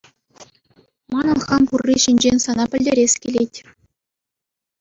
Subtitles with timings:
[1.15, 3.53] Манӑн хам пурри ҫинчен сана пӗлтерес килет.